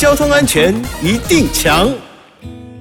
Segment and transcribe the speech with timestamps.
[0.00, 1.86] 交通安全一定强。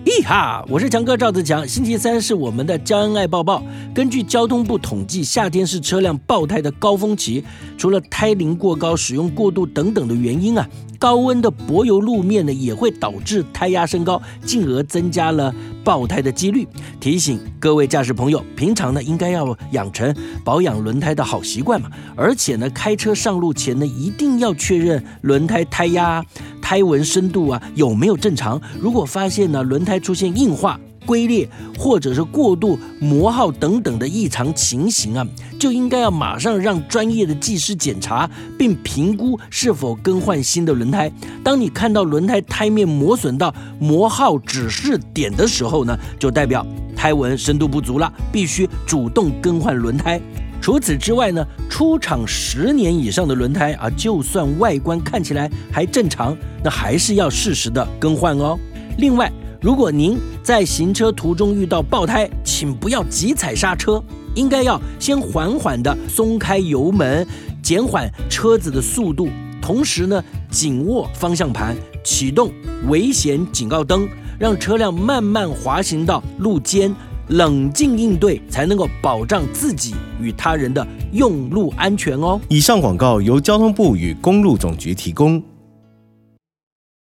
[0.06, 0.64] 咦哈！
[0.70, 1.68] 我是强哥赵子强。
[1.68, 3.62] 星期三是我们的交恩爱报报。
[3.94, 7.44] 根据交通部统计，夏天是车辆爆胎的高峰期。
[7.78, 10.66] 除了胎龄过高、使用过度等等的原因啊，
[10.98, 16.66] 高温的柏油路面呢也会导致胎压升高，进而增加了爆胎的几率。
[17.02, 21.92] 提醒各位驾驶朋友，平常呢应该要养成保养轮胎的好习惯嘛。
[22.16, 26.26] 而且呢，开车上路前呢，一定要确认轮胎胎压。
[26.70, 28.62] 胎纹深度啊有没有正常？
[28.80, 35.26] 如果发现呢轮胎出现硬化、龟裂或者是过度磨耗等等的异常情形啊，
[35.60, 41.12] 就应该要马上让专业的技师检查并评估是否更换新的轮胎。
[41.44, 46.64] 当你看到轮胎胎面磨损到磨耗指示点的时候呢，就代表
[46.96, 50.22] 胎纹深度不足了，必须主动更换轮胎。
[50.62, 58.58] 除此之外呢，出厂十年以上的轮胎啊，就算外观看起来还正常，那还是要适时的更换哦。
[58.98, 64.04] 另外，如果您在行车途中遇到爆胎，请不要急踩刹车，
[64.36, 67.26] 应该要先缓缓的松开油门，
[67.64, 69.30] 减缓车子的速度，
[69.62, 72.52] 同时呢，紧握方向盘，启动
[72.90, 74.08] 危险警告灯，
[74.38, 76.94] 让车辆慢慢滑行到路肩。
[77.30, 82.42] 冷静应对，才能够保障自己与他人的用路安全哦。
[82.48, 85.42] 以上广告由交通部与公路总局提供。